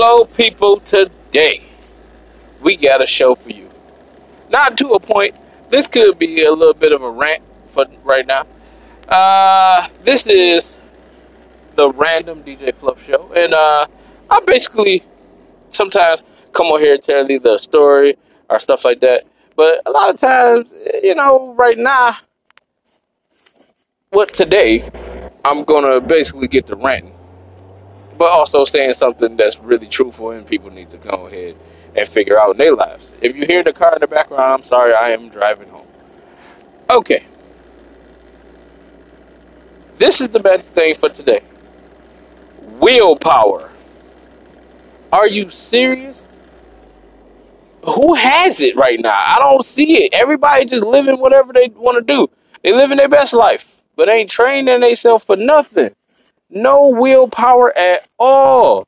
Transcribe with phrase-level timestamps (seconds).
[0.00, 0.78] Hello, people.
[0.78, 1.60] Today,
[2.60, 3.68] we got a show for you.
[4.48, 5.36] Not to a point.
[5.70, 8.46] This could be a little bit of a rant for right now.
[9.08, 10.80] Uh, this is
[11.74, 13.86] the random DJ Fluff show, and uh,
[14.30, 15.02] I basically
[15.70, 16.22] sometimes
[16.52, 18.16] come on here and tell you the story
[18.48, 19.24] or stuff like that.
[19.56, 20.72] But a lot of times,
[21.02, 22.16] you know, right now,
[24.10, 24.88] what today,
[25.44, 27.14] I'm gonna basically get to ranting
[28.18, 31.56] but also saying something that's really truthful and people need to go ahead
[31.96, 33.16] and figure out in their lives.
[33.22, 35.86] If you hear the car in the background, I'm sorry, I am driving home.
[36.90, 37.24] Okay.
[39.98, 41.42] This is the best thing for today.
[42.78, 43.72] Willpower.
[45.12, 46.26] Are you serious?
[47.84, 49.22] Who has it right now?
[49.24, 50.14] I don't see it.
[50.14, 52.28] Everybody just living whatever they want to do.
[52.62, 55.90] They living their best life, but ain't training themselves for nothing.
[56.50, 58.86] No willpower at all.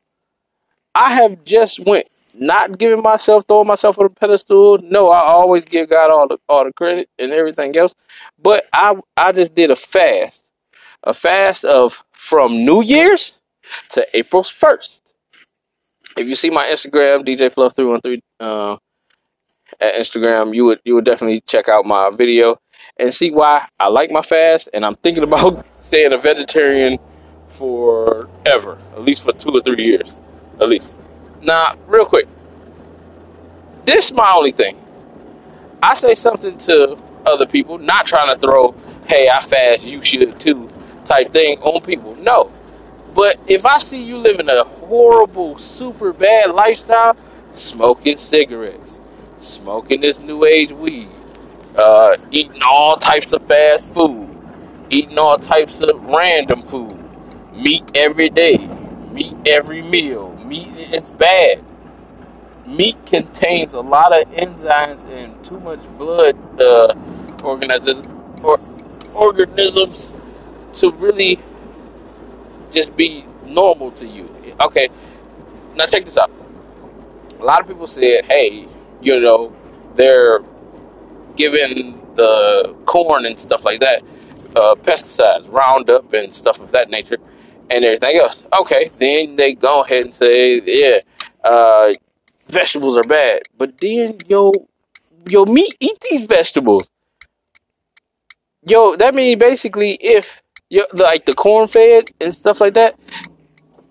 [0.94, 4.78] I have just went not giving myself throwing myself on a pedestal.
[4.78, 7.94] No, I always give God all the all the credit and everything else.
[8.42, 10.50] But I I just did a fast.
[11.04, 13.40] A fast of from New Year's
[13.92, 15.02] to April first.
[16.16, 18.76] If you see my Instagram, DJ Fluff three one three uh,
[19.80, 22.58] at Instagram, you would you would definitely check out my video
[22.96, 26.98] and see why I like my fast and I'm thinking about staying a vegetarian
[27.50, 30.18] forever, at least for two or three years,
[30.60, 30.94] at least.
[31.42, 32.26] Now, real quick,
[33.84, 34.78] this is my only thing.
[35.82, 38.74] I say something to other people, not trying to throw,
[39.06, 40.68] hey, I fast, you should too,
[41.04, 42.14] type thing on people.
[42.16, 42.52] No.
[43.14, 47.16] But if I see you living a horrible, super bad lifestyle,
[47.52, 49.00] smoking cigarettes,
[49.38, 51.08] smoking this new age weed,
[51.76, 54.28] uh, eating all types of fast food,
[54.90, 56.99] eating all types of random food,
[57.52, 58.58] meat every day,
[59.12, 60.36] meat every meal.
[60.44, 61.62] Meat is bad.
[62.66, 66.94] Meat contains a lot of enzymes and too much blood uh,
[67.44, 68.06] organisms
[68.44, 68.58] or
[69.14, 70.20] organisms
[70.74, 71.38] to really
[72.70, 74.28] just be normal to you.
[74.60, 74.88] Okay,
[75.74, 76.30] now check this out.
[77.40, 78.66] A lot of people said, "Hey,
[79.00, 79.54] you know,
[79.94, 80.40] they're
[81.36, 84.02] giving the corn and stuff like that
[84.56, 87.18] uh, pesticides, Roundup, and stuff of that nature."
[87.70, 88.46] And everything else.
[88.60, 91.00] Okay, then they go ahead and say, yeah,
[91.44, 91.92] uh,
[92.48, 93.42] vegetables are bad.
[93.56, 94.52] But then yo,
[95.26, 96.88] yo, meat eat these vegetables.
[98.62, 102.98] Yo, that means basically if you like the corn fed and stuff like that,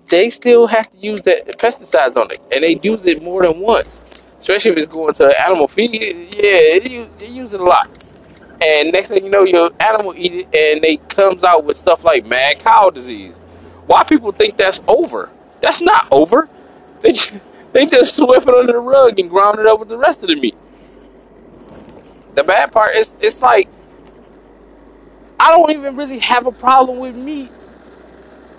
[0.10, 3.60] they still have to use that pesticides on it, and they use it more than
[3.60, 4.22] once.
[4.40, 5.92] Especially if it's going to animal feed.
[6.34, 7.90] Yeah, they use, they use it a lot.
[8.62, 12.04] And next thing you know, your animal eat it, and they comes out with stuff
[12.04, 13.42] like mad cow disease
[13.90, 15.32] why people think that's over?
[15.62, 16.48] That's not over.
[17.00, 19.98] They just, they just swept it under the rug and ground it up with the
[19.98, 20.56] rest of the meat.
[22.36, 23.68] The bad part is it's like
[25.40, 27.50] I don't even really have a problem with meat.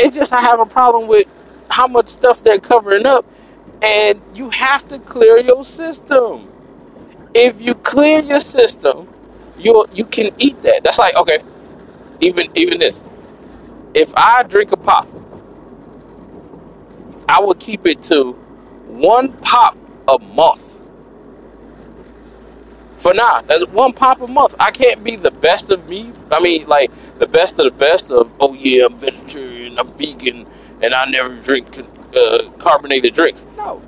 [0.01, 1.29] It's just I have a problem with
[1.69, 3.25] how much stuff they're covering up,
[3.83, 6.49] and you have to clear your system.
[7.35, 9.09] If you clear your system,
[9.57, 10.83] you you can eat that.
[10.83, 11.39] That's like okay,
[12.19, 13.01] even even this.
[13.95, 15.07] If I drink a pop,
[17.31, 18.33] I would keep it to
[18.89, 19.77] one pop
[20.09, 20.81] a month.
[22.97, 24.57] For now, that's one pop a month.
[24.59, 26.13] I can't be the best of me.
[26.33, 28.33] I mean, like the best of the best of.
[28.41, 29.79] Oh yeah, I'm vegetarian.
[29.79, 30.45] I'm vegan,
[30.83, 31.69] and I never drink
[32.17, 33.47] uh, carbonated drinks.
[33.57, 33.81] No.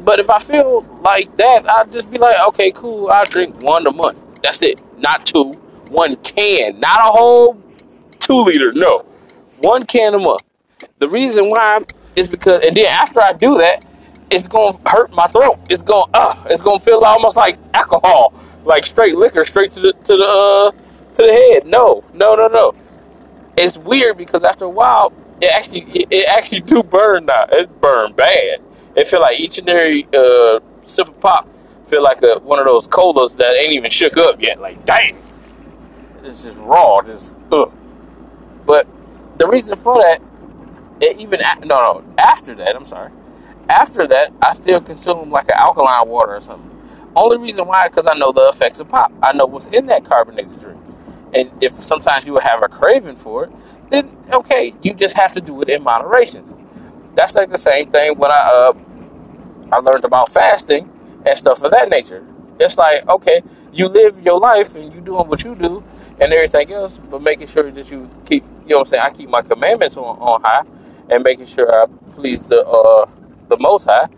[0.00, 3.08] But if I feel like that, I'd just be like, okay, cool.
[3.08, 4.18] I drink one a month.
[4.42, 4.78] That's it.
[4.98, 5.52] Not two.
[5.88, 7.54] One can, not a whole
[8.20, 8.72] two liter.
[8.72, 9.06] No,
[9.60, 10.42] one can a month.
[10.98, 11.82] The reason why
[12.16, 13.84] is because, and then after I do that,
[14.30, 15.58] it's gonna hurt my throat.
[15.68, 18.32] It's gonna, uh, it's gonna feel almost like alcohol,
[18.64, 21.66] like straight liquor, straight to the to the uh, to the head.
[21.66, 22.74] No, no, no, no.
[23.56, 27.46] It's weird because after a while, it actually it, it actually do burn now.
[27.52, 28.62] It burn bad.
[28.96, 31.48] It feel like each and every uh, sip of pop
[31.86, 34.60] feel like a, one of those colas that ain't even shook up yet.
[34.60, 35.18] Like, dang,
[36.24, 37.70] it's just raw, just ugh.
[38.64, 38.86] But
[39.36, 40.22] the reason for that
[41.02, 43.10] it even no no after that I'm sorry
[43.68, 46.70] after that I still consume like an alkaline water or something.
[47.16, 49.12] Only reason why because I know the effects of pop.
[49.22, 50.80] I know what's in that carbonated drink,
[51.34, 53.52] and if sometimes you have a craving for it,
[53.90, 56.44] then okay, you just have to do it in moderation.
[57.14, 58.72] That's like the same thing when I uh
[59.72, 60.90] I learned about fasting
[61.26, 62.26] and stuff of that nature.
[62.60, 65.84] It's like okay, you live your life and you doing what you do
[66.20, 69.02] and everything else, but making sure that you keep you know what I'm saying.
[69.02, 70.64] I keep my commandments on, on high
[71.12, 73.08] and making sure I please the uh,
[73.48, 74.08] the Most High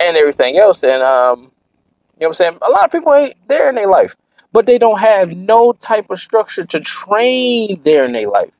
[0.00, 0.84] and everything else.
[0.84, 1.50] And um,
[2.18, 2.58] you know what I'm saying?
[2.62, 4.16] A lot of people ain't there in their life,
[4.52, 8.52] but they don't have no type of structure to train there in their life.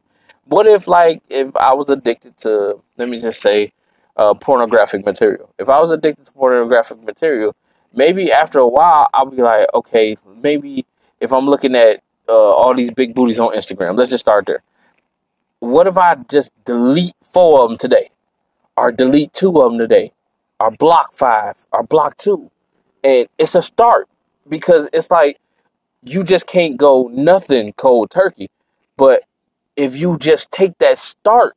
[0.46, 3.72] What if, like, if I was addicted to, let me just say,
[4.16, 5.52] uh, pornographic material?
[5.58, 7.56] If I was addicted to pornographic material,
[7.92, 10.86] maybe after a while, I'll be like, okay, maybe
[11.20, 14.62] if I'm looking at uh, all these big booties on Instagram, let's just start there.
[15.60, 18.10] What if I just delete four of them today,
[18.76, 20.12] or delete two of them today,
[20.60, 22.50] or block five, or block two?
[23.02, 24.08] And it's a start
[24.48, 25.38] because it's like
[26.02, 28.50] you just can't go nothing cold turkey.
[28.96, 29.22] But
[29.76, 31.56] if you just take that start,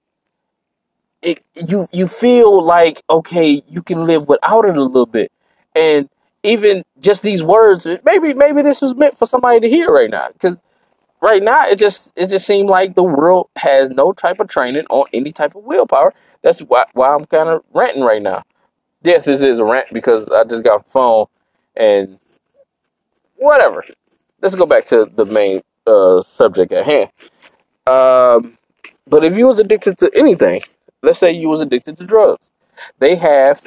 [1.21, 5.31] it you you feel like okay, you can live without it a little bit.
[5.75, 6.09] And
[6.43, 10.29] even just these words, maybe maybe this was meant for somebody to hear right now
[10.29, 10.61] because
[11.21, 14.85] right now it just it just seemed like the world has no type of training
[14.89, 16.13] on any type of willpower.
[16.41, 18.43] That's why, why I'm kind of ranting right now.
[19.03, 21.25] Yes, this is a rant because I just got a phone
[21.75, 22.19] and
[23.35, 23.83] whatever.
[24.41, 27.09] Let's go back to the main uh, subject at hand.
[27.87, 28.57] Um,
[29.07, 30.61] but if you was addicted to anything,
[31.01, 32.51] let's say you was addicted to drugs,
[32.99, 33.65] they have.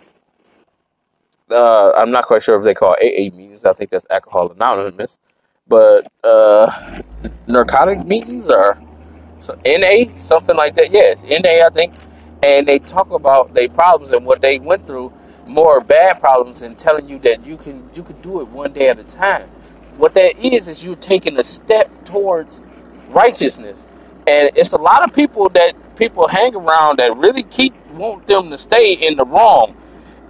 [1.50, 3.66] Uh, I'm not quite sure if they call AA meetings.
[3.66, 5.18] I think that's Alcohol Anonymous,
[5.68, 7.00] but uh,
[7.46, 8.78] narcotic meetings or
[9.40, 10.90] so NA, something like that.
[10.92, 11.94] Yes, NA, I think.
[12.42, 15.12] And they talk about their problems and what they went through,
[15.46, 18.88] more bad problems, and telling you that you can you can do it one day
[18.88, 19.48] at a time.
[19.96, 22.64] What that is is you taking a step towards
[23.10, 23.92] righteousness,
[24.26, 28.50] and it's a lot of people that people hang around that really keep want them
[28.50, 29.76] to stay in the wrong.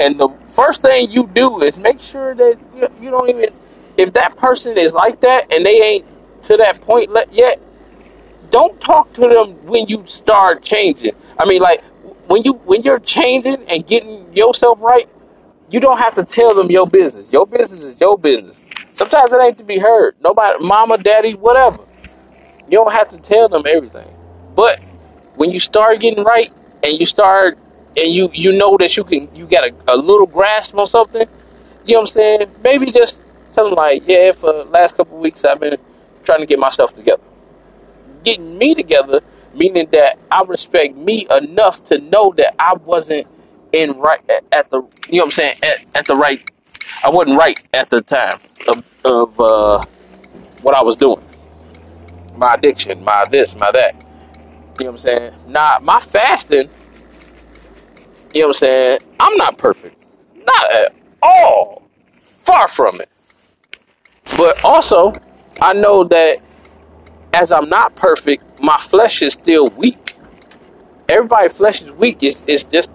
[0.01, 3.51] And the first thing you do is make sure that you, you don't even
[4.03, 6.07] if that person is like that and they ain't
[6.43, 7.61] to that point yet
[8.53, 11.13] don't talk to them when you start changing.
[11.39, 11.83] I mean, like
[12.29, 15.09] when you when you're changing and getting yourself right,
[15.71, 17.33] you don't have to tell them your business.
[17.33, 18.61] Your business is your business.
[18.93, 20.17] Sometimes it ain't to be heard.
[20.23, 21.79] Nobody, mama, daddy, whatever.
[22.69, 24.09] You don't have to tell them everything.
[24.55, 24.85] But
[25.37, 26.53] when you start getting right
[26.85, 27.59] and you start
[27.97, 31.27] and you you know that you can you got a, a little grasp on something,
[31.87, 32.55] you know what I'm saying?
[32.63, 33.23] Maybe just
[33.53, 35.79] tell them like, yeah, for the last couple weeks I've been
[36.25, 37.23] trying to get myself together
[38.23, 39.21] getting me together,
[39.55, 43.27] meaning that I respect me enough to know that I wasn't
[43.73, 46.43] in right at, at the you know what I'm saying at, at the right
[47.05, 48.39] I wasn't right at the time
[48.69, 49.85] of, of uh,
[50.63, 51.23] what I was doing.
[52.37, 53.95] My addiction, my this, my that.
[53.95, 55.35] You know what I'm saying?
[55.49, 56.69] Nah, my fasting,
[58.35, 58.99] you know what I'm saying?
[59.21, 59.97] I'm not perfect.
[60.47, 61.83] Not at all.
[62.13, 63.09] Far from it.
[64.43, 65.15] But also,
[65.61, 66.39] I know that
[67.33, 70.15] as I'm not perfect, my flesh is still weak.
[71.09, 72.25] Everybody's flesh is weak.
[72.25, 72.91] It's, it's just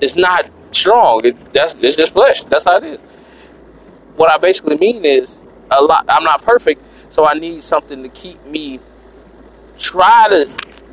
[0.00, 1.24] it's not strong.
[1.24, 2.42] It, that's it's just flesh.
[2.42, 3.00] That's how it is.
[4.16, 6.04] What I basically mean is a lot.
[6.08, 8.80] I'm not perfect, so I need something to keep me
[9.78, 10.84] try to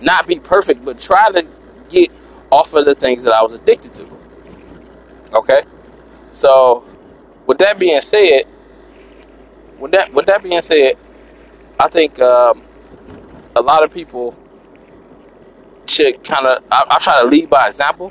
[0.00, 1.44] not be perfect, but try to
[1.88, 2.08] get
[2.52, 4.08] off of the things that I was addicted to.
[5.32, 5.64] Okay,
[6.30, 6.84] so
[7.48, 8.44] with that being said,
[9.84, 10.94] with that with that being said,
[11.78, 12.62] I think um,
[13.54, 14.34] a lot of people
[15.86, 16.64] should kind of.
[16.72, 18.10] I, I try to lead by example.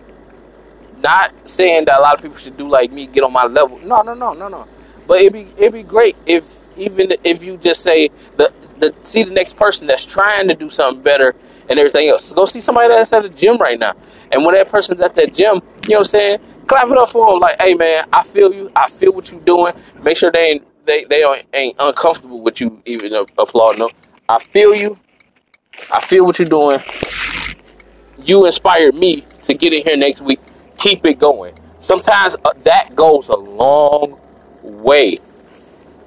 [1.02, 3.80] Not saying that a lot of people should do like me, get on my level.
[3.80, 4.68] No, no, no, no, no.
[5.08, 9.24] But it'd be it'd be great if even if you just say the the see
[9.24, 11.36] the next person that's trying to do something better
[11.70, 12.32] and everything else.
[12.34, 13.96] Go see somebody that's at the gym right now,
[14.32, 16.40] and when that person's at that gym, you know what I'm saying?
[16.68, 18.70] Clap it up for them, like, hey man, I feel you.
[18.76, 19.74] I feel what you're doing.
[20.04, 21.24] Make sure they ain't they they
[21.54, 23.90] ain't uncomfortable with you even applauding them.
[24.28, 24.98] I feel you.
[25.92, 26.80] I feel what you're doing.
[28.20, 30.40] You inspired me to get in here next week.
[30.78, 31.56] Keep it going.
[31.80, 34.20] Sometimes uh, that goes a long
[34.62, 35.20] way.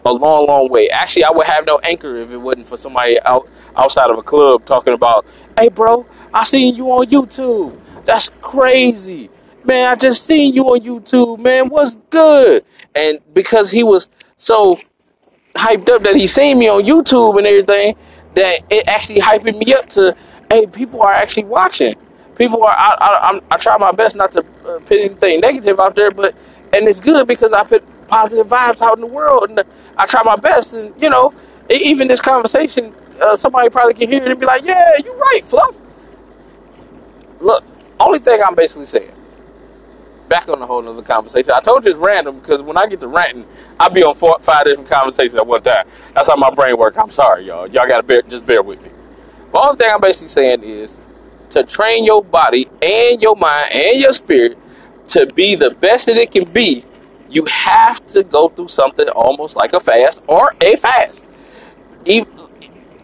[0.05, 0.89] A long, long way.
[0.89, 4.23] Actually, I would have no anchor if it wasn't for somebody out outside of a
[4.23, 5.27] club talking about,
[5.59, 7.79] "Hey, bro, I seen you on YouTube.
[8.05, 9.29] That's crazy,
[9.65, 9.89] man.
[9.89, 11.69] I just seen you on YouTube, man.
[11.69, 12.65] What's good?"
[12.95, 14.79] And because he was so
[15.55, 17.97] hyped up that he seen me on YouTube and everything
[18.35, 20.15] that it actually hyping me up to,
[20.51, 21.95] hey, people are actually watching.
[22.37, 22.75] People are.
[22.77, 26.35] I, I, I try my best not to uh, put anything negative out there, but
[26.75, 29.65] and it's good because I put positive vibes out in the world, and
[29.97, 30.75] I try my best.
[30.75, 31.33] And you know,
[31.71, 35.41] even this conversation, uh, somebody probably can hear it and be like, "Yeah, you're right,
[35.43, 35.81] Fluff."
[37.41, 37.65] Look,
[38.01, 39.16] only thing I'm basically saying
[40.29, 41.53] back on a whole nother conversation.
[41.53, 43.47] I told you it's random because when I get to ranting,
[43.79, 45.87] I be on four, five different conversations at one time.
[46.15, 46.97] That's how my brain works.
[46.99, 47.67] I'm sorry, y'all.
[47.69, 48.91] Y'all gotta bear, just bear with me.
[49.53, 51.07] The only thing I'm basically saying is,
[51.51, 54.59] to train your body and your mind and your spirit
[55.07, 56.83] to be the best that it can be,
[57.31, 61.31] you have to go through something almost like a fast or a fast.
[62.05, 62.33] Even,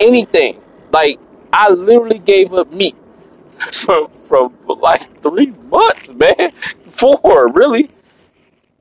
[0.00, 0.60] anything.
[0.92, 1.18] Like
[1.52, 2.96] I literally gave up meat
[3.72, 6.50] from from like three months, man.
[6.50, 7.90] Four, really.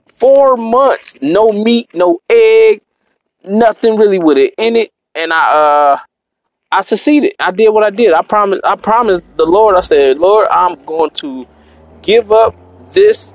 [0.07, 1.21] Four months.
[1.21, 2.81] No meat, no egg,
[3.43, 4.91] nothing really with it in it.
[5.13, 5.99] And I uh
[6.71, 7.33] I succeeded.
[7.37, 8.13] I did what I did.
[8.13, 11.45] I promised I promised the Lord, I said, Lord, I'm going to
[12.01, 12.55] give up
[12.93, 13.33] this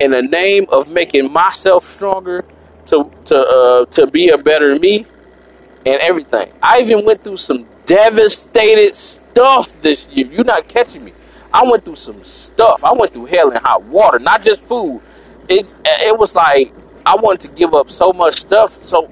[0.00, 2.44] in the name of making myself stronger
[2.86, 5.06] to to uh to be a better me
[5.86, 6.52] and everything.
[6.62, 10.26] I even went through some devastated stuff this year.
[10.26, 11.14] You're not catching me.
[11.54, 12.82] I went through some stuff.
[12.82, 15.00] I went through hell and hot water, not just food.
[15.48, 16.72] It it was like
[17.06, 18.70] I wanted to give up so much stuff.
[18.70, 19.08] So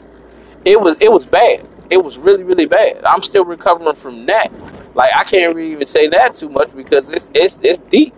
[0.65, 1.65] it was it was bad.
[1.89, 3.05] It was really really bad.
[3.05, 4.49] I'm still recovering from that.
[4.97, 8.13] Like I can't really even say that too much because it's it's it's deep.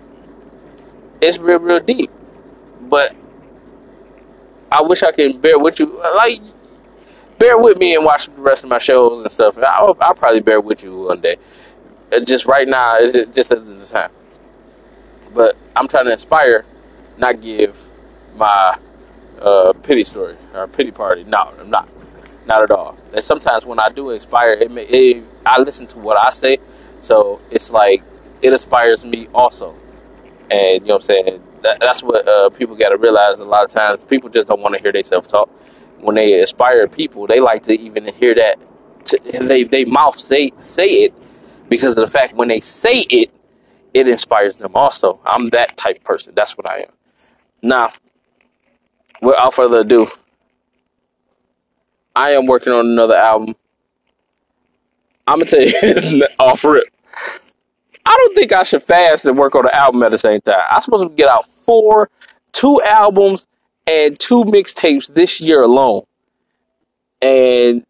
[1.21, 2.11] It's real real deep.
[2.88, 3.14] But
[4.73, 6.00] I wish I could bear with you.
[6.16, 6.40] Like
[7.38, 9.59] bear with me and watch the rest of my shows and stuff.
[9.59, 11.37] I'll, I'll probably bear with you one day.
[12.21, 14.11] Just right now, it just isn't the time.
[15.35, 16.64] But I'm trying to inspire,
[17.18, 17.78] not give
[18.37, 18.78] my
[19.40, 21.25] uh, pity story or pity party.
[21.25, 21.88] No, I'm not.
[22.47, 22.97] Not at all.
[23.14, 26.59] And sometimes when I do inspire, it, may, it I listen to what I say,
[27.00, 28.02] so it's like
[28.42, 29.75] it inspires me also.
[30.50, 31.42] And you know what I'm saying?
[31.62, 33.40] That, that's what uh, people got to realize.
[33.40, 35.49] A lot of times, people just don't want to hear they self talk
[36.04, 38.61] when they inspire people, they like to even hear that.
[39.33, 41.14] They they mouth say say it
[41.68, 43.33] because of the fact when they say it,
[43.92, 44.73] it inspires them.
[44.75, 46.35] Also, I'm that type person.
[46.35, 46.90] That's what I am.
[47.62, 47.92] Now,
[49.23, 50.09] without further ado,
[52.16, 53.56] I am working on another album.
[55.26, 56.85] I'm gonna tell you off rip.
[58.06, 60.61] I don't think I should fast and work on an album at the same time.
[60.71, 62.11] I'm supposed to get out four,
[62.52, 63.47] two albums
[63.87, 66.02] and two mixtapes this year alone.
[67.23, 67.85] And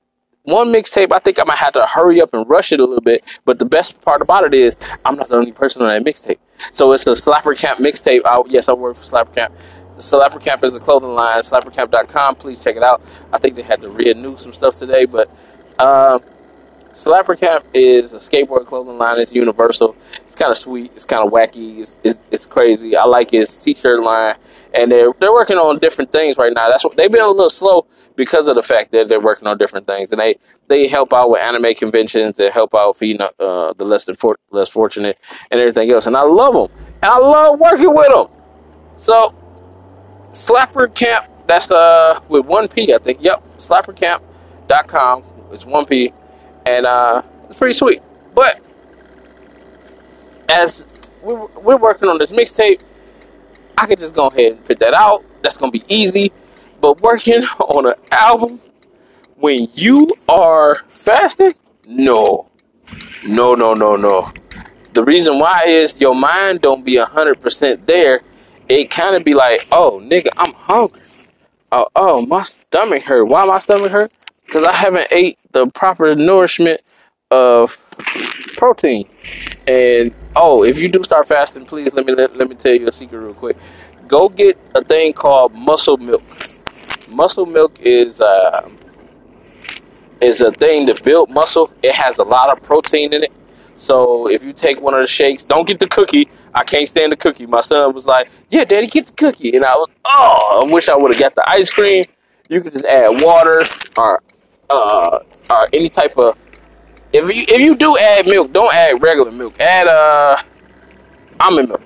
[0.45, 3.01] one mixtape, I think I might have to hurry up and rush it a little
[3.03, 3.25] bit.
[3.45, 6.39] But the best part about it is I'm not the only person on that mixtape.
[6.71, 8.23] So it's a Slapper Camp mixtape.
[8.25, 9.55] I, yes, I work for Slapper Camp.
[9.99, 11.41] Slapper Camp is a clothing line.
[11.41, 12.37] SlapperCamp.com.
[12.37, 13.01] Please check it out.
[13.33, 15.31] I think they had to renew some stuff today, but
[15.79, 16.19] uh,
[16.91, 19.19] Slapper Camp is a skateboard clothing line.
[19.21, 19.97] It's universal.
[20.17, 20.93] It's kind of sweet.
[20.93, 21.79] It's kind of wacky.
[21.79, 22.97] It's, it's, it's crazy.
[22.97, 24.35] I like his t-shirt line
[24.75, 26.69] and they're they're working on different things right now.
[26.69, 29.57] That's what they've been a little slow because of the fact that they're working on
[29.57, 30.37] different things, and they
[30.69, 34.39] they help out with anime conventions and help out feeding uh, the less than for,
[34.51, 35.19] less fortunate
[35.51, 36.07] and everything else.
[36.07, 38.27] And I love them, and I love working with them.
[38.97, 39.33] So,
[40.31, 43.23] Slapper Camp, that's uh with one P, I think.
[43.23, 46.13] Yep, slappercamp.com is one P,
[46.67, 48.03] and uh, it's pretty sweet.
[48.35, 48.61] But
[50.49, 52.83] as we're, we're working on this mixtape
[53.77, 55.25] I could just go ahead and put that out.
[55.43, 56.33] That's gonna be easy.
[56.81, 58.61] But working on an album
[59.37, 61.55] when you are fasting,
[61.87, 62.49] no,
[63.27, 64.33] no, no, no, no.
[64.93, 68.21] The reason why is your mind don't be hundred percent there.
[68.69, 71.03] It kind of be like, oh, nigga, I'm hungry.
[71.71, 73.25] Oh, oh, my stomach hurt.
[73.25, 74.13] Why my stomach hurt?
[74.47, 76.81] Because I haven't ate the proper nourishment
[77.31, 77.73] of
[78.57, 79.09] protein.
[79.69, 82.89] And oh, if you do start fasting, please let me let, let me tell you
[82.89, 83.57] a secret real quick.
[84.09, 86.23] Go get a thing called muscle milk.
[87.15, 88.69] Muscle milk is uh,
[90.21, 91.73] is a thing to build muscle.
[91.83, 93.33] It has a lot of protein in it.
[93.77, 96.29] So if you take one of the shakes, don't get the cookie.
[96.55, 97.47] I can't stand the cookie.
[97.47, 100.89] My son was like, "Yeah, Daddy, get the cookie," and I was, "Oh, I wish
[100.89, 102.05] I would have got the ice cream."
[102.49, 103.63] You could just add water
[103.97, 104.23] or
[104.71, 105.19] uh,
[105.51, 106.39] or any type of
[107.15, 109.59] if you if you do add milk, don't add regular milk.
[109.61, 110.37] Add uh
[111.39, 111.83] almond milk.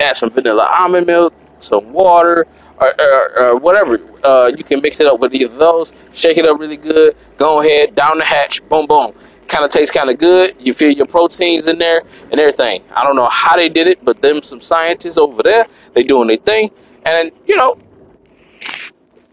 [0.00, 2.48] Add some vanilla almond milk, some water,
[2.80, 4.00] or, or, or whatever.
[4.24, 6.02] Uh, you can mix it up with either those.
[6.12, 7.14] Shake it up really good.
[7.36, 9.12] Go ahead, down the hatch, boom, boom.
[9.46, 10.54] Kind of tastes kind of good.
[10.58, 12.02] You feel your proteins in there
[12.32, 12.82] and everything.
[12.94, 16.26] I don't know how they did it, but them some scientists over there, they doing
[16.26, 16.70] their thing,
[17.06, 17.78] and you know,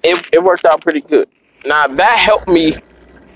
[0.04, 1.28] it it worked out pretty good.
[1.66, 2.76] Now that helped me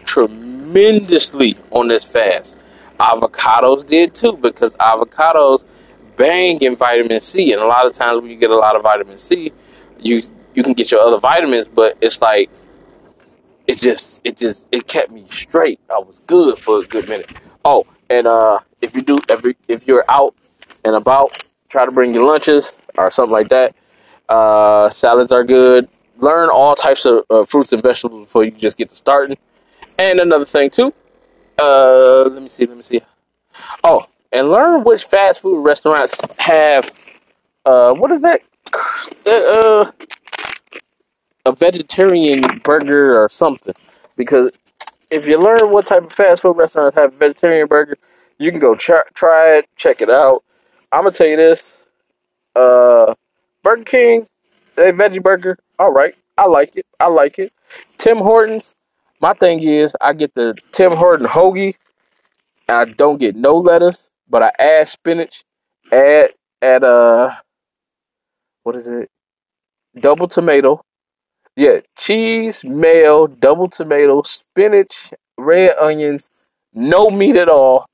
[0.05, 2.63] tremendously tremendously on this fast.
[2.99, 5.67] Avocados did too because avocados
[6.15, 8.83] bang in vitamin C, and a lot of times when you get a lot of
[8.83, 9.51] vitamin C,
[9.99, 10.21] you
[10.53, 12.49] you can get your other vitamins, but it's like
[13.67, 15.79] it just it just it kept me straight.
[15.89, 17.29] I was good for a good minute.
[17.65, 20.35] Oh, and uh, if you do every if you're out
[20.85, 23.75] and about, try to bring your lunches or something like that.
[24.29, 25.87] Uh, salads are good.
[26.17, 29.37] Learn all types of uh, fruits and vegetables before you just get to starting.
[30.01, 30.91] And another thing too,
[31.59, 33.01] uh, let me see, let me see.
[33.83, 36.89] Oh, and learn which fast food restaurants have
[37.67, 38.41] uh what is that?
[39.27, 39.91] Uh
[41.45, 43.75] a vegetarian burger or something.
[44.17, 44.57] Because
[45.11, 47.95] if you learn what type of fast food restaurants have vegetarian burger
[48.39, 50.43] you can go try, try it check it out.
[50.91, 51.85] I'm gonna tell you this
[52.55, 53.13] uh
[53.61, 54.27] burger king
[54.79, 55.59] a veggie burger.
[55.77, 57.53] All right i like it i like it.
[57.99, 58.77] Tim hortons
[59.21, 61.75] my thing is i get the tim horton hoagie
[62.67, 65.43] and i don't get no lettuce but i add spinach
[65.91, 67.35] add add uh
[68.63, 69.09] what is it
[69.99, 70.81] double tomato
[71.55, 76.29] yeah, cheese, mayo, double tomato, spinach, red onions,
[76.73, 77.85] no meat at all.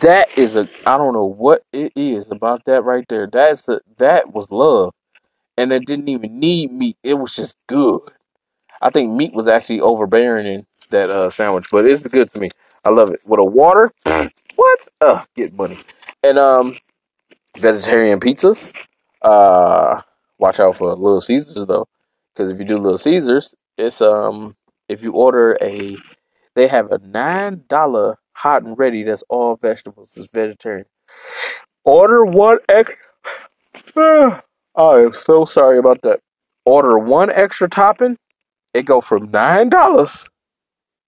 [0.00, 3.26] That is a I don't know what it is about that right there.
[3.26, 4.92] That's a, that was love,
[5.56, 6.96] and it didn't even need meat.
[7.02, 8.02] It was just good.
[8.82, 12.50] I think meat was actually overbearing in that uh, sandwich, but it's good to me.
[12.84, 13.20] I love it.
[13.24, 14.88] With a water, what?
[15.00, 15.78] Uh, get money.
[16.22, 16.76] And um,
[17.56, 18.72] vegetarian pizzas.
[19.22, 20.02] Uh,
[20.38, 21.86] watch out for Little Caesars though,
[22.34, 24.56] because if you do Little Caesars, it's um,
[24.88, 25.96] if you order a,
[26.54, 30.16] they have a nine dollar hot and ready that's all vegetables.
[30.16, 30.86] It's vegetarian.
[31.84, 32.96] Order one extra.
[34.74, 36.20] I am so sorry about that.
[36.64, 38.16] Order one extra topping.
[38.74, 40.28] It go from nine dollars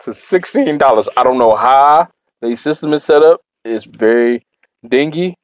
[0.01, 1.09] to sixteen dollars.
[1.17, 2.09] I don't know how
[2.41, 3.41] the system is set up.
[3.65, 4.45] It's very
[4.87, 5.35] dingy.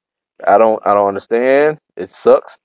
[0.47, 1.79] I don't I don't understand.
[1.97, 2.59] It sucks.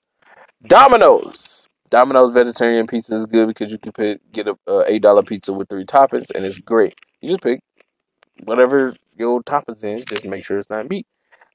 [0.66, 1.68] Domino's.
[1.90, 4.56] Domino's vegetarian pizza is good because you can pick, get a,
[4.88, 6.94] eight dollar pizza with three toppings and it's great.
[7.20, 7.60] You just pick
[8.44, 10.04] whatever your toppings in.
[10.04, 11.06] Just make sure it's not meat.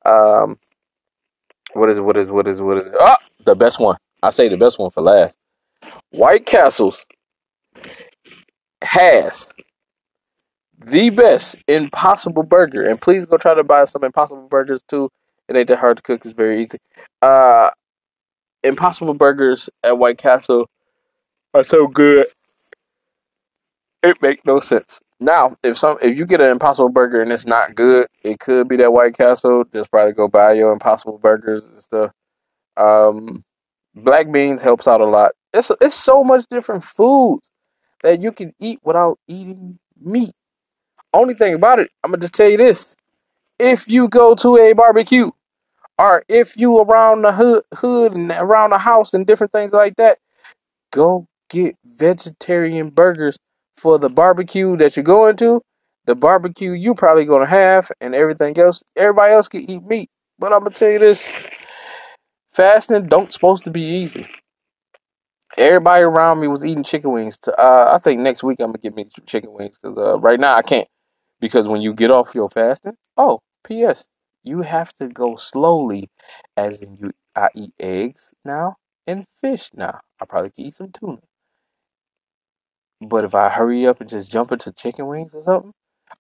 [0.06, 0.58] Um,
[1.74, 2.90] what is what is what is what is?
[3.00, 3.16] Oh,
[3.46, 3.98] the best one.
[4.24, 5.38] I say the best one for last.
[6.12, 7.06] White Castles
[8.82, 9.52] has
[10.86, 15.10] the best Impossible Burger, and please go try to buy some Impossible Burgers too.
[15.48, 16.80] It ain't that hard to cook; it's very easy.
[17.22, 17.70] Uh,
[18.64, 20.70] Impossible Burgers at White Castle
[21.54, 22.28] are so good.
[24.04, 25.00] It make no sense.
[25.20, 28.68] Now, if some if you get an Impossible Burger and it's not good, it could
[28.68, 29.64] be that White Castle.
[29.72, 32.12] Just probably go buy your Impossible Burgers and stuff.
[32.78, 33.44] Um,
[33.94, 35.34] black beans helps out a lot.
[35.54, 37.52] It's it's so much different foods
[38.04, 40.34] that you can eat without eating meat.
[41.14, 42.96] Only thing about it, I'm gonna just tell you this:
[43.60, 45.32] if you go to a barbecue,
[45.98, 49.96] or if you around the hood, hood and around the house and different things like
[49.98, 50.20] that,
[50.92, 53.38] go get vegetarian burgers
[53.76, 55.62] for the barbecue that you're going to.
[56.06, 60.10] The barbecue you probably gonna have, and everything else, everybody else can eat meat.
[60.40, 61.28] But I'm gonna tell you this:
[62.50, 64.28] fasting don't supposed to be easy.
[65.58, 67.40] Everybody around me was eating chicken wings.
[67.48, 70.40] Uh, I think next week I'm gonna get me some chicken wings because uh, right
[70.40, 70.88] now I can't.
[71.40, 74.08] Because when you get off your fasting, oh, P.S.
[74.44, 76.10] You have to go slowly,
[76.58, 77.12] as in you.
[77.36, 78.76] I eat eggs now
[79.08, 80.00] and fish now.
[80.20, 81.20] I probably could eat some tuna.
[83.02, 85.74] But if I hurry up and just jump into chicken wings or something,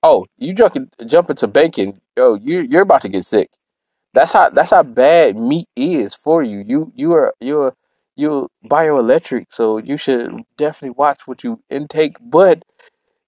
[0.04, 3.50] oh, you jump jump into bacon, yo, you you're about to get sick.
[4.14, 6.64] That's how that's how bad meat is for you.
[6.66, 7.76] You you are you're
[8.22, 12.18] you're bioelectric, so you should definitely watch what you intake.
[12.22, 12.64] But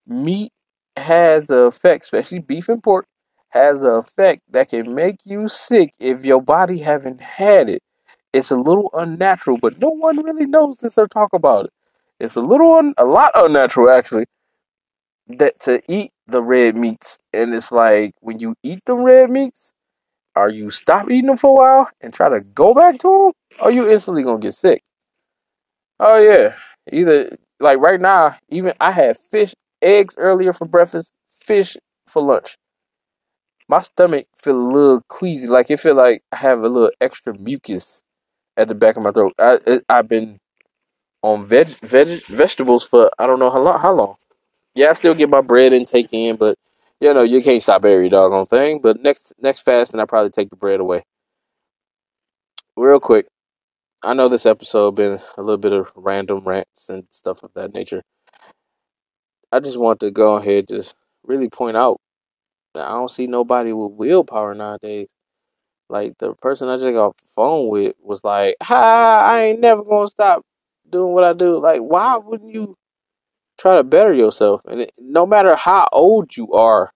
[0.07, 0.51] meat
[0.97, 3.05] has a effect, especially beef and pork,
[3.49, 7.81] has a effect that can make you sick if your body haven't had it.
[8.33, 11.71] It's a little unnatural, but no one really knows this or talk about it.
[12.19, 14.25] It's a little, un- a lot unnatural actually,
[15.27, 17.19] that to eat the red meats.
[17.33, 19.73] And it's like when you eat the red meats,
[20.35, 23.31] are you stop eating them for a while and try to go back to them,
[23.61, 24.83] or you instantly gonna get sick?
[25.99, 26.55] Oh yeah,
[26.91, 32.57] either like right now, even I had fish, eggs earlier for breakfast, fish for lunch.
[33.69, 37.37] My stomach feel a little queasy, like it feel like I have a little extra
[37.37, 38.01] mucus
[38.57, 39.33] at the back of my throat.
[39.39, 40.39] I I've been
[41.21, 43.79] on veg, veg vegetables for I don't know how long.
[43.79, 44.15] How long?
[44.75, 46.57] Yeah, I still get my bread intake in, but
[47.03, 48.79] you know you can't stop every doggone thing.
[48.81, 51.03] But next next fasting, I probably take the bread away.
[52.77, 53.27] Real quick,
[54.03, 57.73] I know this episode been a little bit of random rants and stuff of that
[57.73, 58.03] nature.
[59.51, 61.99] I just want to go ahead just really point out
[62.73, 65.09] that I don't see nobody with willpower nowadays.
[65.89, 69.59] Like the person I just got off the phone with was like, "Ha, I ain't
[69.59, 70.43] never gonna stop
[70.89, 72.77] doing what I do." Like, why wouldn't you
[73.57, 74.61] try to better yourself?
[74.65, 76.91] And it, no matter how old you are,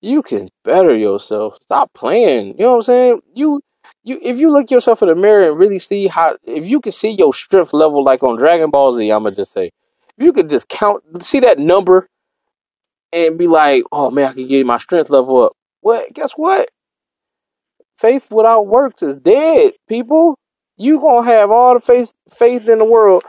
[0.00, 1.58] you can better yourself.
[1.60, 2.58] Stop playing.
[2.58, 3.20] You know what I'm saying?
[3.34, 3.60] You
[4.04, 6.92] you if you look yourself in the mirror and really see how if you can
[6.92, 9.66] see your strength level like on Dragon Ball Z, I'ma just say,
[10.16, 12.08] if you could just count see that number
[13.12, 15.52] and be like, oh man, I can get my strength level up.
[15.80, 16.70] What guess what?
[17.96, 20.38] Faith without works is dead, people.
[20.76, 23.24] You gonna have all the faith faith in the world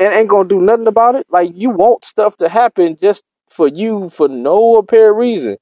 [0.00, 1.26] and ain't gonna do nothing about it.
[1.30, 5.58] Like you want stuff to happen just for you for no apparent reason.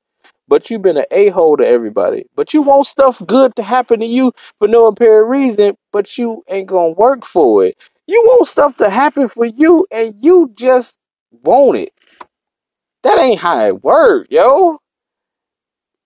[0.48, 2.26] But you've been an a hole to everybody.
[2.36, 6.44] But you want stuff good to happen to you for no apparent reason, but you
[6.48, 7.76] ain't gonna work for it.
[8.06, 10.98] You want stuff to happen for you and you just
[11.44, 11.92] want it.
[13.02, 14.78] That ain't how it work, yo.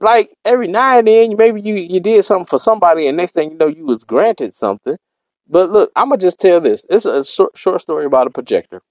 [0.00, 3.52] Like every now and then, maybe you you did something for somebody, and next thing
[3.52, 4.96] you know, you was granted something.
[5.48, 6.86] But look, I'm gonna just tell this.
[6.90, 8.82] It's a short, short story about a projector.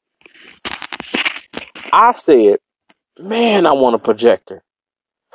[1.93, 2.59] I said,
[3.19, 4.63] "Man, I want a projector,"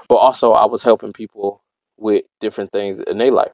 [0.09, 1.63] but also I was helping people
[1.99, 3.53] with different things in their life.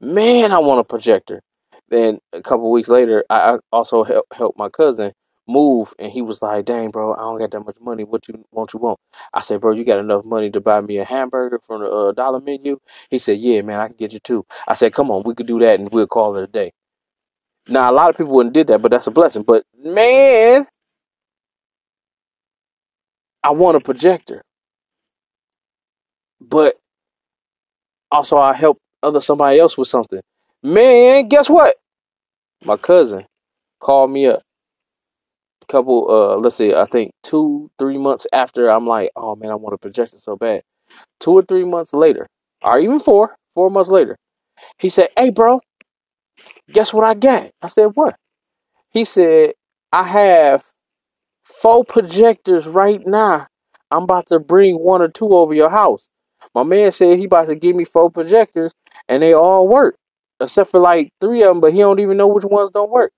[0.00, 1.42] Man, I want a projector.
[1.88, 5.12] Then a couple weeks later, I also helped help my cousin
[5.48, 8.04] move, and he was like, "Dang, bro, I don't got that much money.
[8.04, 8.72] What you want?
[8.74, 8.98] You want?"
[9.34, 12.12] I said, "Bro, you got enough money to buy me a hamburger from the uh,
[12.12, 12.78] dollar menu?"
[13.10, 15.46] He said, "Yeah, man, I can get you two." I said, "Come on, we could
[15.46, 16.72] do that, and we'll call it a day."
[17.70, 19.44] Now, a lot of people wouldn't did that, but that's a blessing.
[19.44, 20.66] But man,
[23.44, 24.42] I want a projector,
[26.40, 26.76] but
[28.10, 30.20] also I help other somebody else with something.
[30.62, 31.76] Man, guess what?
[32.64, 33.24] My cousin
[33.80, 34.42] called me up
[35.62, 39.50] a couple uh let's see, I think two, three months after I'm like, oh man,
[39.50, 40.62] I want a projector so bad.
[41.20, 42.26] Two or three months later,
[42.62, 44.16] or even four, four months later,
[44.78, 45.60] he said, Hey bro,
[46.72, 47.50] guess what I got?
[47.62, 48.16] I said, What?
[48.90, 49.54] He said,
[49.92, 50.64] I have
[51.42, 53.46] four projectors right now.
[53.90, 56.08] I'm about to bring one or two over your house.
[56.54, 58.72] My man said he about to give me four projectors
[59.08, 59.96] and they all work.
[60.40, 63.12] Except for like three of them, but he don't even know which ones don't work.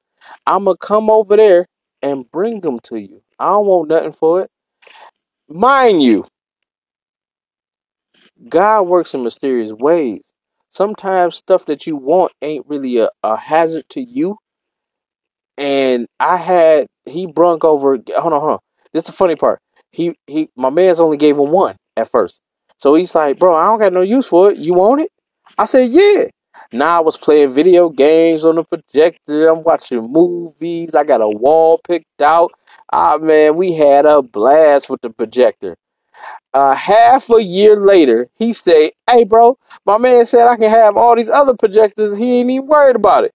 [0.46, 1.66] I'ma come over there
[2.02, 3.22] and bring them to you.
[3.38, 4.50] I don't want nothing for it.
[5.48, 6.26] Mind you,
[8.48, 10.31] God works in mysterious ways.
[10.72, 14.38] Sometimes stuff that you want ain't really a, a hazard to you.
[15.58, 18.58] And I had he brunk over hold on, hold on.
[18.90, 19.58] This is the funny part.
[19.90, 22.40] He he my man's only gave him one at first.
[22.78, 24.56] So he's like, bro, I don't got no use for it.
[24.56, 25.10] You want it?
[25.58, 26.24] I said, yeah.
[26.72, 29.48] Now I was playing video games on the projector.
[29.48, 30.94] I'm watching movies.
[30.94, 32.50] I got a wall picked out.
[32.90, 35.76] Ah man, we had a blast with the projector.
[36.54, 40.96] Uh, half a year later, he say, "Hey, bro, my man said I can have
[40.96, 42.16] all these other projectors.
[42.16, 43.32] He ain't even worried about it."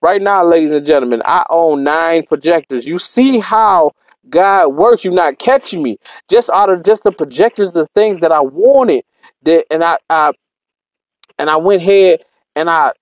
[0.00, 2.86] Right now, ladies and gentlemen, I own nine projectors.
[2.86, 3.92] You see how
[4.28, 5.04] God works.
[5.04, 5.98] You're not catching me.
[6.28, 9.04] Just out of just the projectors, the things that I wanted,
[9.42, 10.32] that and I, I
[11.38, 12.20] and I went ahead
[12.54, 12.92] and I,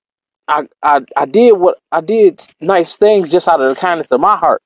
[0.49, 4.21] I, I, I did what I did nice things just out of the kindness of
[4.21, 4.63] my heart.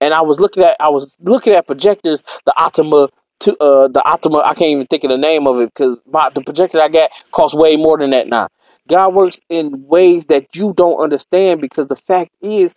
[0.00, 3.08] And I was looking at I was looking at projectors, the Optoma
[3.40, 4.44] to uh the Optoma.
[4.44, 7.54] I can't even think of the name of it because the projector I got costs
[7.54, 8.48] way more than that now.
[8.88, 12.74] God works in ways that you don't understand because the fact is,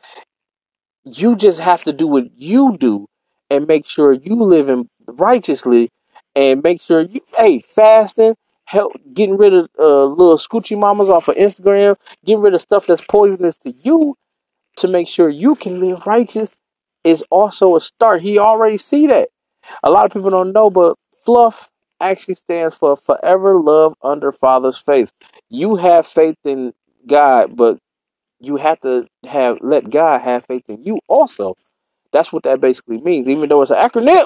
[1.06, 3.08] you just have to do what you do
[3.50, 5.90] and make sure you live in righteously
[6.36, 11.28] and make sure you hey fasting help getting rid of uh, little scoochie mamas off
[11.28, 14.16] of Instagram, getting rid of stuff that's poisonous to you
[14.78, 16.56] to make sure you can live righteous
[17.04, 18.22] is also a start.
[18.22, 19.30] He already see that.
[19.84, 21.70] A lot of people don't know, but fluff
[22.02, 25.12] actually stands for forever love under Father's faith.
[25.50, 26.74] You have faith in
[27.08, 27.78] God, but
[28.40, 31.56] you have to have let God have faith in you also.
[32.12, 33.28] That's what that basically means.
[33.28, 34.26] Even though it's an acronym,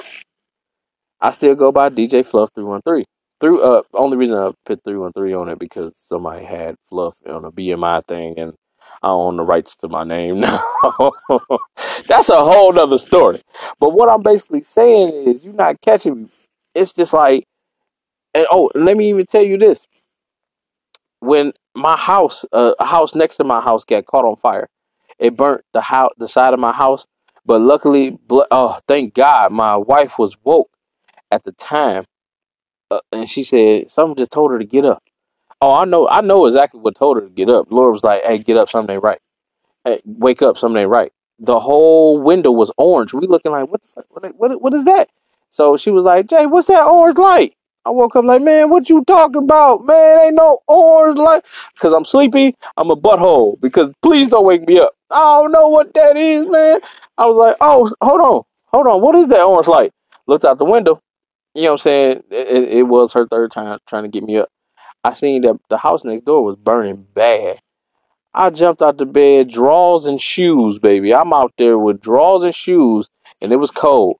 [1.20, 3.04] I still go by DJ Fluff three one three.
[3.40, 7.18] Through uh, only reason I put three one three on it because somebody had Fluff
[7.26, 8.54] on a BMI thing, and
[9.02, 10.62] I own the rights to my name now.
[12.08, 13.42] That's a whole nother story.
[13.80, 16.28] But what I'm basically saying is, you're not catching me.
[16.74, 17.46] It's just like,
[18.34, 19.86] and oh, let me even tell you this:
[21.20, 24.68] when my house, uh, a house next to my house, got caught on fire,
[25.18, 27.06] it burnt the house, the side of my house.
[27.46, 30.70] But luckily, oh, thank God, my wife was woke
[31.30, 32.04] at the time,
[32.90, 35.02] uh, and she said something just told her to get up.
[35.60, 37.70] Oh, I know, I know exactly what told her to get up.
[37.70, 39.20] Lord was like, "Hey, get up, something ain't right.
[39.84, 43.12] Hey, wake up, something ain't right." The whole window was orange.
[43.14, 44.06] We looking like, "What the fuck?
[44.10, 45.10] What, what, what is that?"
[45.50, 48.88] So she was like, "Jay, what's that orange light?" I woke up like, "Man, what
[48.90, 49.84] you talking about?
[49.84, 51.44] Man, ain't no orange light."
[51.78, 52.54] Cause I'm sleepy.
[52.76, 53.60] I'm a butthole.
[53.60, 54.92] Because please don't wake me up.
[55.10, 56.80] I don't know what that is, man.
[57.18, 59.00] I was like, "Oh, hold on, hold on.
[59.02, 59.92] What is that orange light?"
[60.26, 61.00] Looked out the window.
[61.54, 62.22] You know what I'm saying?
[62.30, 64.48] It, it, was her third time trying to get me up.
[65.04, 67.60] I seen that the house next door was burning bad.
[68.32, 71.14] I jumped out the bed, drawers and shoes, baby.
[71.14, 73.08] I'm out there with drawers and shoes,
[73.40, 74.16] and it was cold.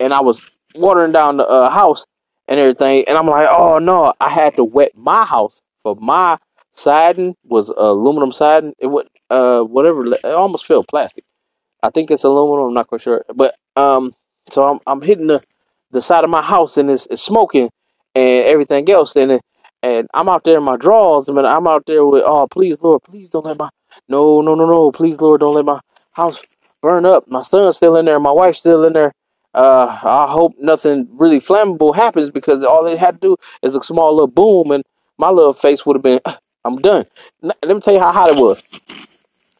[0.00, 2.06] And I was watering down the uh, house
[2.48, 3.04] and everything.
[3.06, 6.38] And I'm like, oh no, I had to wet my house for my
[6.70, 8.74] siding was aluminum siding.
[8.78, 10.06] It would uh whatever.
[10.06, 11.24] It almost felt plastic.
[11.82, 12.68] I think it's aluminum.
[12.68, 13.24] I'm not quite sure.
[13.34, 14.14] But um,
[14.50, 15.42] so I'm I'm hitting the
[15.90, 17.68] the side of my house and it's, it's smoking
[18.14, 19.42] and everything else and it,
[19.82, 23.02] and I'm out there in my drawers and I'm out there with oh please Lord
[23.02, 23.68] please don't let my
[24.08, 25.80] no no no no please Lord don't let my
[26.12, 26.44] house
[26.80, 27.28] burn up.
[27.28, 28.20] My son's still in there.
[28.20, 29.12] My wife's still in there.
[29.54, 33.82] Uh, I hope nothing really flammable happens because all they had to do is a
[33.82, 34.82] small little boom and
[35.18, 36.20] my little face would have been,
[36.64, 37.06] I'm done.
[37.42, 38.62] Let me tell you how hot it was.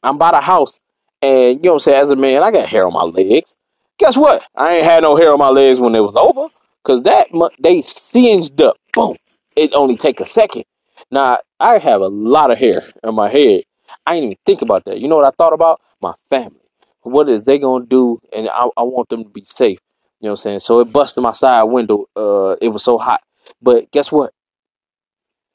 [0.03, 0.81] I'm by the house
[1.21, 3.57] and you know what I'm saying, as a man, I got hair on my legs.
[3.99, 4.45] Guess what?
[4.57, 6.49] I ain't had no hair on my legs when it was over
[6.83, 7.29] because that,
[7.61, 8.77] they singed up.
[8.95, 9.17] Boom.
[9.57, 10.65] It only take a second.
[11.11, 13.63] Now, I have a lot of hair on my head.
[14.07, 15.01] I didn't even think about that.
[15.01, 15.81] You know what I thought about?
[16.01, 16.63] My family
[17.03, 18.21] what is they gonna do?
[18.33, 19.79] And I, I want them to be safe.
[20.21, 20.61] You know what I'm saying?
[20.61, 22.07] So it busted my side window.
[22.17, 23.23] Uh, it was so hot.
[23.61, 24.33] But guess what?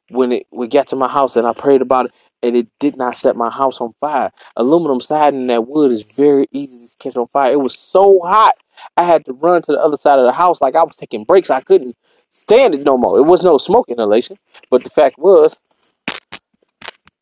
[0.09, 2.11] When it we got to my house and I prayed about it,
[2.43, 4.31] and it did not set my house on fire.
[4.55, 7.51] Aluminum siding that wood is very easy to catch on fire.
[7.51, 8.53] It was so hot,
[8.95, 11.23] I had to run to the other side of the house like I was taking
[11.23, 11.49] breaks.
[11.49, 11.95] I couldn't
[12.29, 13.17] stand it no more.
[13.17, 14.37] It was no smoke inhalation,
[14.69, 15.59] but the fact was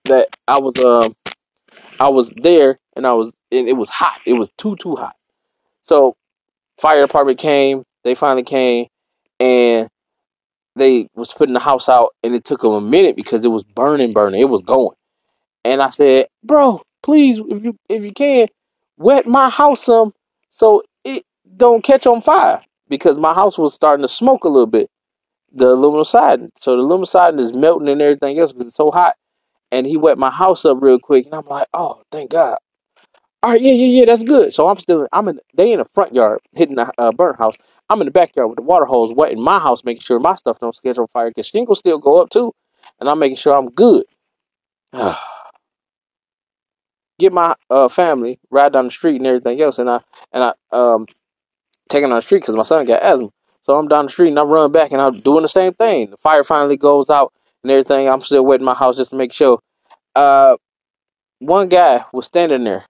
[0.06, 1.15] that I was um
[2.00, 4.20] I was there and I was and it was hot.
[4.26, 5.15] It was too too hot.
[5.82, 6.15] So
[6.80, 7.84] fire department came.
[8.04, 8.88] They finally came
[9.39, 9.89] and
[10.76, 13.63] they was putting the house out and it took them a minute because it was
[13.63, 14.41] burning, burning.
[14.41, 14.96] It was going.
[15.63, 18.48] And I said, "Bro, please, if you if you can,
[18.98, 20.13] wet my house some
[20.50, 21.24] so it
[21.58, 24.89] don't catch on fire because my house was starting to smoke a little bit.
[25.56, 28.91] The aluminum siding, so the aluminum siding is melting and everything else because it's so
[28.91, 29.15] hot.
[29.72, 32.58] And he wet my house up real quick, and I'm like, "Oh, thank God!"
[33.44, 34.54] All right, yeah, yeah, yeah, that's good.
[34.54, 37.56] So I'm still, I'm in, they in the front yard hitting the uh, burnt house.
[37.89, 40.60] I'm in the backyard with the water hose wetting my house, making sure my stuff
[40.60, 42.54] don't on fire because shingles still go up too,
[43.00, 44.06] and I'm making sure I'm good.
[47.20, 50.02] Get my uh, family ride down the street and everything else, and I
[50.34, 51.08] and I um
[51.89, 53.30] taking on the street because my son got asthma.
[53.65, 56.12] So I'm down the street and I run back and I'm doing the same thing.
[56.12, 58.08] The fire finally goes out and everything.
[58.08, 59.58] I'm still wetting my house just to make sure.
[60.15, 60.58] Uh,
[61.39, 62.86] one guy was standing there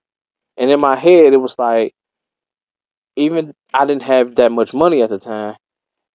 [0.57, 1.93] and in my head, it was like,
[3.15, 5.55] even I didn't have that much money at the time.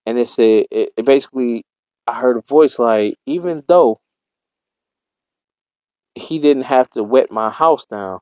[0.05, 1.65] And it said, it, it basically,
[2.07, 3.99] I heard a voice like, even though
[6.15, 8.19] he didn't have to wet my house down,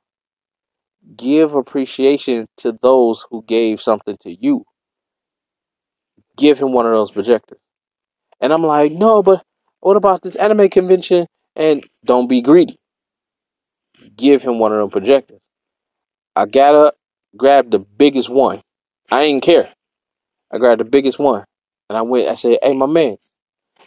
[1.17, 4.65] give appreciation to those who gave something to you.
[6.39, 7.59] Give him one of those projectors.
[8.41, 9.43] And I'm like, no, but
[9.81, 11.27] what about this anime convention?
[11.57, 12.77] And don't be greedy.
[14.17, 15.41] Give him one of them projectors.
[16.37, 16.97] I got up,
[17.37, 18.63] grabbed the biggest one.
[19.11, 19.73] I didn't care.
[20.53, 21.45] I grabbed the biggest one.
[21.89, 23.17] And I went, I said, hey, my man,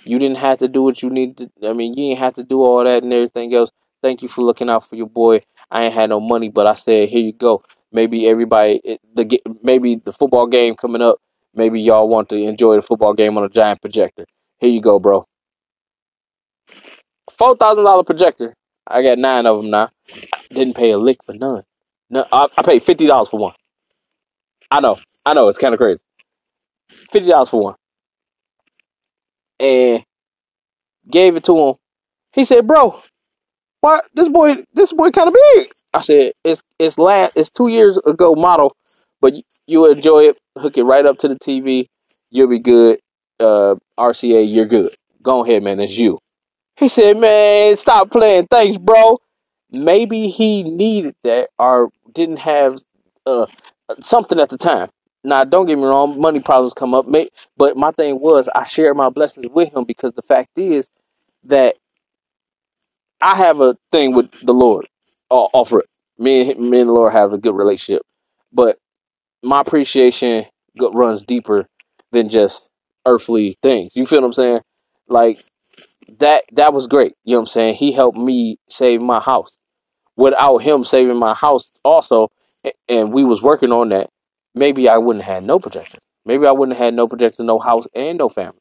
[0.03, 1.69] you didn't have to do what you needed to.
[1.69, 3.71] I mean, you didn't have to do all that and everything else.
[4.01, 5.41] Thank you for looking out for your boy.
[5.69, 7.63] I ain't had no money, but I said, here you go.
[7.91, 11.19] Maybe everybody, eh, the maybe the football game coming up.
[11.53, 14.25] Maybe y'all want to enjoy the football game on a giant projector.
[14.59, 15.25] Here you go, bro.
[17.31, 18.55] Four thousand dollar projector.
[18.87, 19.89] I got nine of them now.
[20.49, 21.63] Didn't pay a lick for none.
[22.09, 23.53] No, I, I paid fifty dollars for one.
[24.69, 26.03] I know, I know, it's kind of crazy.
[26.89, 27.75] Fifty dollars for one,
[29.59, 30.03] and
[31.09, 31.75] gave it to him.
[32.33, 33.01] He said, "Bro,
[33.81, 34.63] why this boy?
[34.73, 37.35] This boy kind of big." I said, "It's it's last.
[37.35, 38.75] It's two years ago model,
[39.19, 40.37] but you, you enjoy it.
[40.57, 41.87] Hook it right up to the TV.
[42.29, 42.99] You'll be good.
[43.39, 44.95] Uh, RCA, you're good.
[45.21, 45.79] Go ahead, man.
[45.79, 46.19] It's you."
[46.75, 48.47] He said, "Man, stop playing.
[48.47, 49.19] Thanks, bro."
[49.71, 52.79] Maybe he needed that or didn't have
[53.25, 53.45] uh,
[54.01, 54.89] something at the time.
[55.23, 57.05] Now, don't get me wrong, money problems come up,
[57.55, 60.89] but my thing was I shared my blessings with him because the fact is
[61.43, 61.75] that
[63.21, 64.87] I have a thing with the Lord.
[65.29, 65.89] Offer it.
[66.17, 68.01] Me and me and the Lord have a good relationship,
[68.51, 68.77] but
[69.43, 70.45] my appreciation
[70.77, 71.67] runs deeper
[72.11, 72.69] than just
[73.05, 73.95] earthly things.
[73.95, 74.61] You feel what I'm saying?
[75.07, 75.43] Like
[76.19, 76.43] that.
[76.53, 77.13] That was great.
[77.23, 77.75] You know what I'm saying?
[77.75, 79.57] He helped me save my house
[80.15, 82.29] without him saving my house also
[82.87, 84.09] and we was working on that
[84.53, 87.59] maybe i wouldn't have had no protection maybe i wouldn't have had no protection no
[87.59, 88.59] house and no family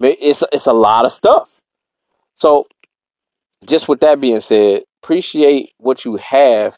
[0.00, 1.60] it's it's a lot of stuff
[2.34, 2.66] so
[3.64, 6.76] just with that being said appreciate what you have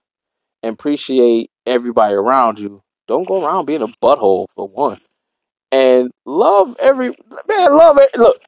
[0.62, 4.98] and appreciate everybody around you don't go around being a butthole for one
[5.70, 7.08] and love every
[7.48, 8.40] man love it look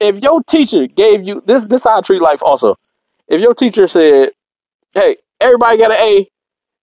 [0.00, 2.76] if your teacher gave you this this how I treat life also
[3.28, 4.30] if your teacher said
[4.94, 6.28] hey, everybody got an A,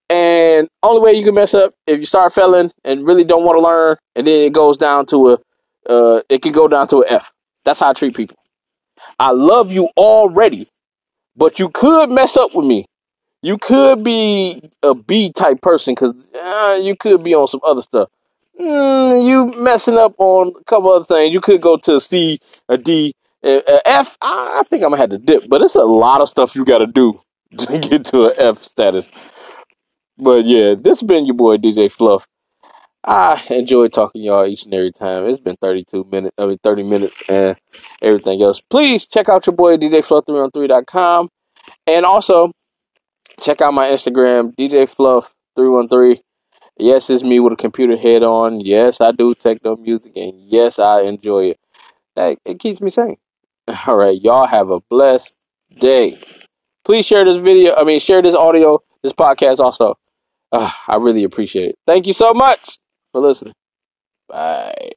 [0.09, 3.57] and only way you can mess up if you start failing and really don't want
[3.57, 5.37] to learn, and then it goes down to a,
[5.89, 7.31] uh, it can go down to an F.
[7.65, 8.37] That's how I treat people.
[9.19, 10.67] I love you already.
[11.35, 12.85] But you could mess up with me.
[13.41, 17.81] You could be a B type person because uh, you could be on some other
[17.81, 18.09] stuff.
[18.59, 21.33] Mm, you messing up on a couple other things.
[21.33, 24.17] You could go to a C, a D, a, F.
[24.21, 26.79] I, think I'm gonna have to dip, but it's a lot of stuff you got
[26.79, 27.19] to do
[27.57, 29.09] to get to an F status.
[30.17, 32.27] But yeah, this has been your boy DJ Fluff.
[33.05, 35.25] I enjoy talking y'all each and every time.
[35.25, 37.55] It's been 32 minutes, I mean 30 minutes and
[38.01, 38.59] everything else.
[38.59, 41.29] Please check out your boy DJ Fluff313.com
[41.87, 42.51] and also
[43.39, 46.21] check out my Instagram, DJ Fluff313.
[46.77, 48.61] Yes, it's me with a computer head on.
[48.61, 51.59] Yes, I do techno music and yes, I enjoy it.
[52.15, 53.17] That it keeps me sane.
[53.87, 55.35] All right, y'all have a blessed
[55.77, 56.17] day.
[56.85, 57.75] Please share this video.
[57.75, 59.95] I mean, share this audio, this podcast also.
[60.51, 61.75] Uh, I really appreciate it.
[61.85, 62.79] Thank you so much
[63.11, 63.53] for listening.
[64.27, 64.91] Bye.